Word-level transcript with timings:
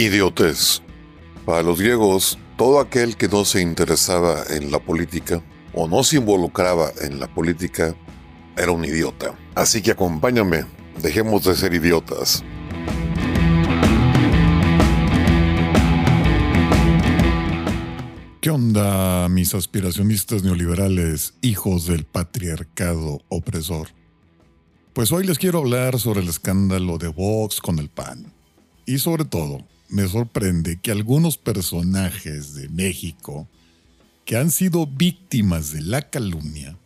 Idiotez. 0.00 0.80
Para 1.44 1.64
los 1.64 1.80
griegos, 1.80 2.38
todo 2.56 2.78
aquel 2.78 3.16
que 3.16 3.26
no 3.26 3.44
se 3.44 3.60
interesaba 3.60 4.44
en 4.48 4.70
la 4.70 4.78
política 4.78 5.42
o 5.74 5.88
no 5.88 6.04
se 6.04 6.18
involucraba 6.18 6.92
en 7.00 7.18
la 7.18 7.26
política 7.26 7.96
era 8.56 8.70
un 8.70 8.84
idiota. 8.84 9.36
Así 9.56 9.82
que 9.82 9.90
acompáñame, 9.90 10.66
dejemos 11.02 11.42
de 11.42 11.56
ser 11.56 11.74
idiotas. 11.74 12.44
¿Qué 18.40 18.50
onda, 18.50 19.28
mis 19.28 19.52
aspiracionistas 19.52 20.44
neoliberales, 20.44 21.34
hijos 21.42 21.86
del 21.86 22.04
patriarcado 22.04 23.22
opresor? 23.28 23.88
Pues 24.92 25.10
hoy 25.10 25.26
les 25.26 25.38
quiero 25.38 25.58
hablar 25.58 25.98
sobre 25.98 26.20
el 26.20 26.28
escándalo 26.28 26.98
de 26.98 27.08
Vox 27.08 27.60
con 27.60 27.80
el 27.80 27.88
PAN. 27.88 28.32
Y 28.86 28.98
sobre 28.98 29.24
todo, 29.24 29.66
me 29.88 30.06
sorprende 30.06 30.78
que 30.80 30.90
algunos 30.90 31.38
personajes 31.38 32.54
de 32.54 32.68
México 32.68 33.48
que 34.24 34.36
han 34.36 34.50
sido 34.50 34.86
víctimas 34.86 35.72
de 35.72 35.80
la 35.80 36.02
calumnia 36.10 36.76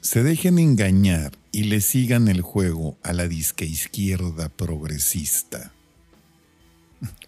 se 0.00 0.22
dejen 0.22 0.58
engañar 0.58 1.32
y 1.52 1.64
le 1.64 1.80
sigan 1.80 2.28
el 2.28 2.40
juego 2.40 2.96
a 3.02 3.12
la 3.12 3.28
disque 3.28 3.66
izquierda 3.66 4.48
progresista. 4.48 5.72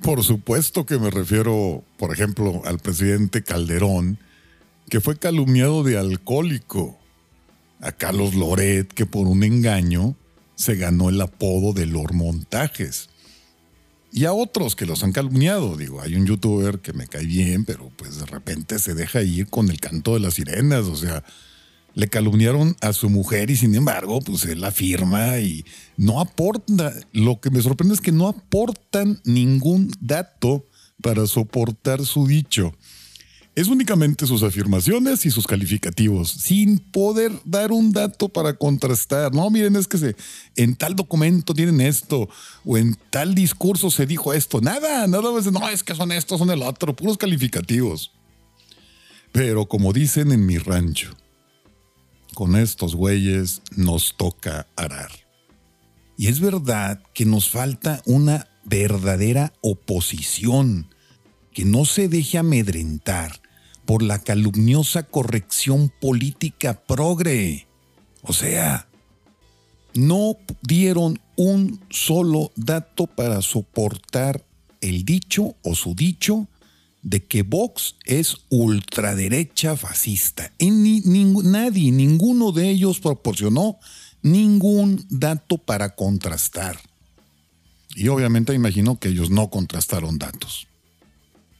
Por 0.03 0.23
supuesto 0.23 0.87
que 0.87 0.99
me 0.99 1.11
refiero, 1.11 1.85
por 1.99 2.13
ejemplo, 2.13 2.63
al 2.65 2.79
presidente 2.79 3.43
Calderón, 3.43 4.19
que 4.89 5.01
fue 5.01 5.19
calumniado 5.19 5.83
de 5.83 5.99
alcohólico, 5.99 6.99
a 7.81 7.93
Carlos 7.93 8.35
Loret, 8.35 8.93
que 8.93 9.07
por 9.07 9.27
un 9.27 9.43
engaño 9.43 10.17
se 10.55 10.77
ganó 10.77 11.09
el 11.09 11.21
apodo 11.21 11.73
de 11.73 11.87
Lor 11.87 12.15
Montajes 12.15 13.11
y 14.13 14.27
a 14.27 14.33
otros 14.33 14.77
que 14.77 14.87
los 14.87 15.03
han 15.03 15.13
calumniado. 15.13 15.77
Digo, 15.77 16.03
hay 16.03 16.15
un 16.15 16.27
youtuber 16.27 16.81
que 16.81 16.93
me 16.93 17.07
cae 17.07 17.25
bien, 17.25 17.65
pero 17.65 17.91
pues 17.97 18.19
de 18.19 18.27
repente 18.27 18.79
se 18.79 18.95
deja 18.95 19.23
ir 19.23 19.49
con 19.49 19.71
el 19.71 19.81
canto 19.81 20.15
de 20.15 20.21
las 20.21 20.35
sirenas. 20.35 20.85
O 20.85 20.97
sea, 20.97 21.25
le 21.95 22.09
calumniaron 22.09 22.77
a 22.81 22.93
su 22.93 23.09
mujer 23.09 23.51
y 23.51 23.57
sin 23.57 23.75
embargo, 23.75 24.21
pues 24.21 24.45
él 24.45 24.63
afirma 24.65 25.39
y 25.39 25.65
no 25.97 26.21
aporta. 26.21 26.93
Lo 27.13 27.41
que 27.41 27.51
me 27.51 27.63
sorprende 27.63 27.95
es 27.95 28.01
que 28.01 28.13
no 28.13 28.29
aportan 28.29 29.21
ningún 29.25 29.91
dato 30.01 30.67
para 31.01 31.27
soportar 31.27 32.05
su 32.05 32.27
dicho 32.27 32.73
es 33.55 33.69
únicamente 33.69 34.27
sus 34.27 34.43
afirmaciones 34.43 35.27
y 35.27 35.31
sus 35.31 35.47
calificativos, 35.47 36.31
sin 36.31 36.79
poder 36.79 37.33
dar 37.45 37.71
un 37.71 37.93
dato 37.93 38.31
para 38.31 38.55
contrastar. 38.55 39.35
No, 39.35 39.51
miren, 39.51 39.77
es 39.77 39.87
que 39.87 39.99
se, 39.99 40.17
en 40.57 40.75
tal 40.75 40.97
documento 40.97 41.53
tienen 41.53 41.81
esto, 41.83 42.31
o 42.65 42.79
en 42.79 42.97
tal 43.11 43.35
discurso 43.35 43.91
se 43.91 44.07
dijo 44.07 44.33
esto. 44.33 44.61
Nada, 44.63 45.07
nada 45.07 45.31
más, 45.31 45.53
no, 45.53 45.69
es 45.69 45.83
que 45.83 45.95
son 45.95 46.13
estos, 46.13 46.39
son 46.39 46.51
el 46.51 46.63
otro, 46.63 46.97
puros 46.97 47.19
calificativos. 47.19 48.13
Pero 49.33 49.67
como 49.67 49.93
dicen 49.93 50.33
en 50.33 50.47
mi 50.47 50.57
rancho, 50.57 51.11
con 52.35 52.57
estos 52.57 52.95
güeyes 52.95 53.61
nos 53.77 54.17
toca 54.17 54.67
arar. 54.77 55.11
Y 56.17 56.29
es 56.29 56.41
verdad 56.41 57.03
que 57.13 57.27
nos 57.27 57.51
falta 57.51 58.01
una 58.07 58.49
verdadera 58.65 59.53
oposición 59.61 60.89
que 61.53 61.65
no 61.67 61.85
se 61.85 62.09
deje 62.09 62.39
amedrentar 62.39 63.42
por 63.85 64.03
la 64.03 64.19
calumniosa 64.19 65.03
corrección 65.05 65.93
política 66.01 66.83
progre. 66.87 67.67
O 68.23 68.33
sea, 68.33 68.89
no 69.95 70.37
dieron 70.63 71.21
un 71.37 71.81
solo 71.91 72.53
dato 72.57 73.07
para 73.07 73.43
soportar 73.43 74.45
el 74.81 75.05
dicho 75.05 75.55
o 75.63 75.75
su 75.75 75.95
dicho 75.95 76.49
de 77.03 77.25
que 77.25 77.43
Vox 77.43 77.97
es 78.05 78.37
ultraderecha 78.49 79.77
fascista. 79.77 80.53
Y 80.59 80.71
ni, 80.71 81.01
nadie, 81.01 81.91
ninguno 81.91 82.53
de 82.53 82.71
ellos 82.71 83.01
proporcionó 83.01 83.79
ningún 84.23 85.05
dato 85.11 85.59
para 85.59 85.95
contrastar. 85.95 86.79
Y 87.95 88.09
obviamente 88.09 88.55
imagino 88.55 88.99
que 88.99 89.09
ellos 89.09 89.31
no 89.31 89.51
contrastaron 89.51 90.19
datos. 90.19 90.69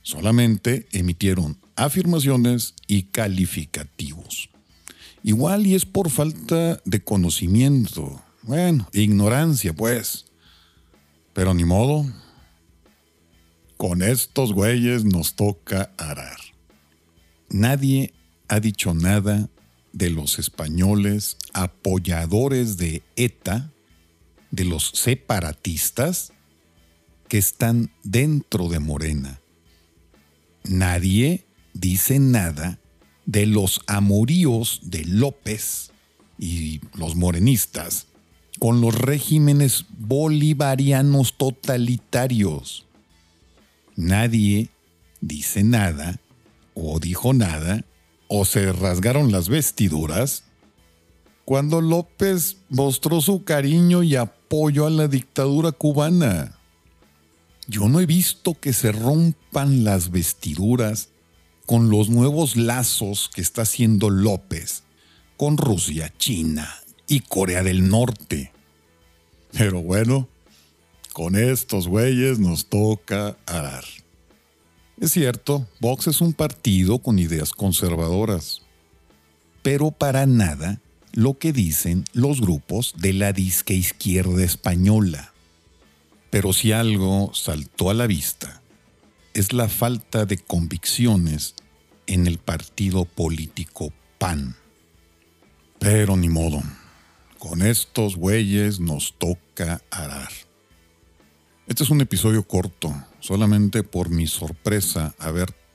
Solamente 0.03 0.87
emitieron 0.93 1.59
afirmaciones 1.77 2.75
y 2.87 3.05
calificativos. 3.05 4.51
Igual 5.23 5.67
y 5.67 5.75
es 5.75 5.87
por 5.87 6.11
falta 6.11 6.81
de 6.85 7.05
conocimiento. 7.05 8.21
Bueno, 8.43 8.89
ignorancia, 8.93 9.73
pues. 9.73 10.27
Pero 11.33 11.55
ni 11.55 11.65
modo. 11.65 12.05
Con 13.77 14.03
estos 14.03 14.53
güeyes 14.53 15.05
nos 15.05 15.35
toca 15.35 15.93
arar. 15.97 16.39
Nadie 17.49 18.13
ha 18.49 18.61
dicho 18.61 18.95
nada 18.95 19.49
de 19.93 20.11
los 20.11 20.39
españoles 20.39 21.37
apoyadores 21.53 22.77
de 22.77 23.03
ETA, 23.17 23.71
de 24.51 24.65
los 24.65 24.91
separatistas 24.95 26.33
que 27.29 27.39
están 27.39 27.91
dentro 28.03 28.69
de 28.69 28.79
Morena. 28.79 29.42
Nadie 30.65 31.47
dice 31.75 32.19
nada 32.19 32.79
de 33.27 33.47
los 33.47 33.81
amoríos 33.87 34.81
de 34.85 35.05
López 35.05 35.93
y 36.39 36.81
los 36.95 37.17
morenistas 37.17 38.07
con 38.59 38.81
los 38.81 38.95
regímenes 38.95 39.87
bolivarianos 39.99 41.37
totalitarios. 41.37 42.87
Nadie 43.97 44.71
dice 45.21 45.65
nada 45.65 46.21
o 46.75 46.99
dijo 47.01 47.33
nada 47.33 47.85
o 48.29 48.45
se 48.45 48.73
rasgaron 48.73 49.33
las 49.33 49.49
vestiduras 49.49 50.45
cuando 51.45 51.81
López 51.81 52.59
mostró 52.69 53.21
su 53.21 53.45
cariño 53.45 54.03
y 54.03 54.17
apoyo 54.17 54.87
a 54.87 54.91
la 54.91 55.09
dictadura 55.09 55.73
cubana. 55.73 56.59
Yo 57.67 57.89
no 57.89 58.01
he 58.01 58.07
visto 58.07 58.59
que 58.59 58.73
se 58.73 58.93
rompan 58.93 59.85
las 59.85 60.11
vestiduras 60.11 61.11
con 61.67 61.91
los 61.91 62.09
nuevos 62.11 62.57
lazos 62.57 63.31
que 63.33 63.41
está 63.41 63.63
haciendo 63.63 64.11
López 64.11 64.83
con 65.37 65.57
Rusia, 65.57 66.13
China 66.19 66.73
y 67.07 67.21
Corea 67.21 67.63
del 67.63 67.89
Norte. 67.89 68.53
Pero 69.53 69.83
bueno, 69.83 70.29
con 71.13 71.37
estos 71.37 71.89
güeyes 71.89 72.39
nos 72.39 72.67
toca 72.67 73.37
arar. 73.47 73.85
Es 75.01 75.13
cierto, 75.13 75.67
Vox 75.81 76.07
es 76.07 76.21
un 76.21 76.33
partido 76.33 76.99
con 76.99 77.19
ideas 77.19 77.53
conservadoras, 77.53 78.63
pero 79.63 79.91
para 79.91 80.27
nada 80.27 80.81
lo 81.13 81.39
que 81.39 81.53
dicen 81.53 82.05
los 82.13 82.41
grupos 82.41 82.95
de 82.99 83.13
la 83.13 83.33
disque 83.33 83.75
izquierda 83.75 84.45
española. 84.45 85.32
Pero 86.33 86.55
si 86.55 86.73
algo 86.73 87.31
saltó 87.35 87.91
a 87.91 87.95
la 87.95 88.07
vista, 88.07 88.63
es 89.35 89.53
la 89.53 89.69
falta 89.69 90.25
de 90.25 90.39
convicciones 90.39 91.55
en 92.07 92.27
el 92.27 92.39
partido 92.39 93.05
político 93.05 93.93
PAN. 94.17 94.57
Pero 95.79 96.17
ni 96.17 96.31
modo, 96.31 96.63
con 97.39 97.61
estos 97.61 98.17
güeyes 98.17 98.81
nos 98.81 99.13
toca 99.19 99.83
arar. 99.91 100.31
Este 101.67 101.85
es 101.85 101.91
un 101.91 102.01
episodio 102.01 102.45
corto, 102.45 102.95
solamente 103.21 103.83
por 103.83 104.09
mi 104.09 104.27
sorpresa 104.27 105.15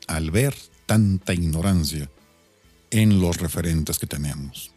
al 0.08 0.32
ver 0.32 0.56
tanta 0.88 1.36
ignorancia 1.36 2.10
en 2.90 3.22
los 3.22 3.38
referentes 3.38 4.00
que 4.00 4.08
tenemos. 4.08 4.72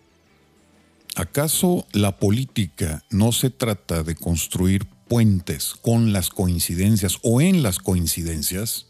¿Acaso 1.17 1.87
la 1.93 2.19
política 2.19 3.03
no 3.09 3.33
se 3.33 3.49
trata 3.49 4.03
de 4.03 4.15
construir 4.15 4.87
puentes 5.11 5.75
con 5.83 6.13
las 6.13 6.31
coincidencias 6.31 7.19
o 7.23 7.41
en 7.41 7.65
las 7.65 7.81
coincidencias? 7.81 8.87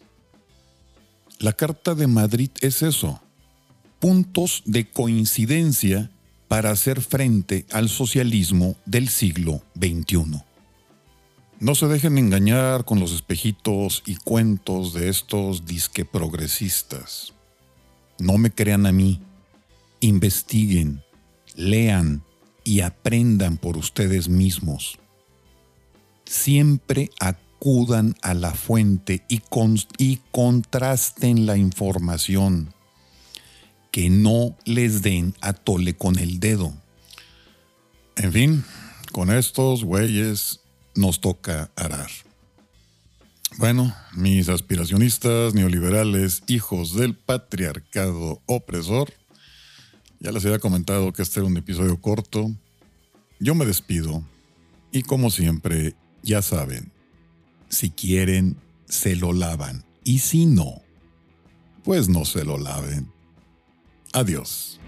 La 1.39 1.55
Carta 1.55 1.95
de 1.95 2.07
Madrid 2.09 2.51
es 2.61 2.83
eso, 2.83 3.23
puntos 4.01 4.63
de 4.67 4.91
coincidencia 4.91 6.11
para 6.47 6.73
hacer 6.73 7.01
frente 7.01 7.65
al 7.73 7.89
socialismo 7.89 8.77
del 8.85 9.09
siglo 9.09 9.63
XXI. 9.75 10.43
No 11.59 11.75
se 11.75 11.87
dejen 11.89 12.19
engañar 12.19 12.85
con 12.85 13.01
los 13.01 13.13
espejitos 13.13 14.03
y 14.05 14.17
cuentos 14.17 14.93
de 14.93 15.09
estos 15.09 15.65
disque 15.65 16.05
progresistas. 16.05 17.33
No 18.19 18.37
me 18.37 18.51
crean 18.51 18.85
a 18.85 18.93
mí. 18.93 19.23
Investiguen, 20.01 21.03
lean 21.57 22.23
y 22.63 22.83
aprendan 22.83 23.57
por 23.57 23.79
ustedes 23.79 24.29
mismos. 24.29 25.00
Siempre 26.31 27.11
acudan 27.19 28.15
a 28.23 28.35
la 28.35 28.55
fuente 28.55 29.25
y, 29.29 29.43
y 29.99 30.21
contrasten 30.31 31.44
la 31.44 31.56
información. 31.56 32.73
Que 33.91 34.11
no 34.11 34.56
les 34.65 35.03
den 35.03 35.35
a 35.41 35.55
tole 35.55 35.94
con 35.94 36.21
el 36.21 36.38
dedo. 36.38 36.73
En 38.15 38.32
fin, 38.32 38.65
con 39.11 39.32
estos 39.32 39.82
güeyes 39.82 40.61
nos 40.94 41.21
toca 41.21 41.73
arar. 41.75 42.09
Bueno, 43.59 43.93
mis 44.12 44.49
aspiracionistas 44.49 45.53
neoliberales, 45.53 46.44
hijos 46.47 46.94
del 46.94 47.17
patriarcado 47.17 48.41
opresor, 48.47 49.12
ya 50.21 50.31
les 50.31 50.44
había 50.44 50.61
comentado 50.61 51.12
que 51.12 51.23
este 51.23 51.41
era 51.41 51.49
un 51.49 51.56
episodio 51.56 52.00
corto. 52.00 52.53
Yo 53.41 53.56
me 53.56 53.67
despido 53.67 54.23
y 54.93 55.03
como 55.03 55.31
siempre, 55.31 55.94
ya 56.23 56.43
saben, 56.43 56.93
si 57.69 57.91
quieren, 57.91 58.57
se 58.89 59.17
lo 59.17 59.33
lavan 59.33 59.85
y 60.05 60.19
si 60.19 60.47
no, 60.47 60.83
pues 61.85 62.09
no 62.09 62.25
se 62.25 62.45
lo 62.45 62.59
laven. 62.59 63.11
Adiós. 64.13 64.81